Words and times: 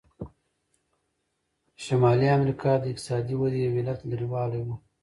د 0.03 0.03
شمالي 1.83 2.27
امریکا 2.37 2.71
د 2.79 2.83
اقتصادي 2.91 3.35
ودې 3.37 3.59
یو 3.65 3.77
علت 3.79 3.99
لرې 4.09 4.27
والی 4.33 4.59
و. 4.63 4.67